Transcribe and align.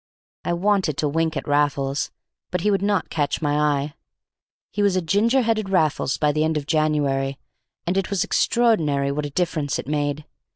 I 0.43 0.53
wanted 0.53 0.97
to 0.97 1.07
wink 1.07 1.37
at 1.37 1.47
Raffles, 1.47 2.09
but 2.49 2.61
he 2.61 2.71
would 2.71 2.81
not 2.81 3.11
catch 3.11 3.39
my 3.39 3.55
eye. 3.55 3.93
He 4.71 4.81
was 4.81 4.95
a 4.95 5.01
ginger 5.03 5.43
headed 5.43 5.69
Raffles 5.69 6.17
by 6.17 6.31
the 6.31 6.43
end 6.43 6.57
of 6.57 6.65
January, 6.65 7.37
and 7.85 7.95
it 7.95 8.09
was 8.09 8.23
extraordinary 8.23 9.11
what 9.11 9.27
a 9.27 9.29
difference 9.29 9.77
it 9.77 9.85
made. 9.85 10.25